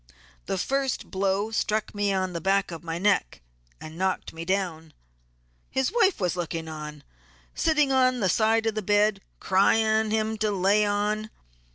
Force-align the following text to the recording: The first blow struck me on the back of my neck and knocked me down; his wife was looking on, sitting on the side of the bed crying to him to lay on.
The 0.47 0.57
first 0.57 1.11
blow 1.11 1.51
struck 1.51 1.93
me 1.93 2.11
on 2.11 2.33
the 2.33 2.41
back 2.41 2.71
of 2.71 2.83
my 2.83 2.97
neck 2.97 3.39
and 3.79 3.99
knocked 3.99 4.33
me 4.33 4.45
down; 4.45 4.93
his 5.69 5.91
wife 5.91 6.19
was 6.19 6.35
looking 6.35 6.67
on, 6.67 7.03
sitting 7.53 7.91
on 7.91 8.19
the 8.19 8.27
side 8.27 8.65
of 8.65 8.73
the 8.73 8.81
bed 8.81 9.21
crying 9.39 10.09
to 10.09 10.15
him 10.15 10.39
to 10.39 10.49
lay 10.49 10.85
on. 10.85 11.29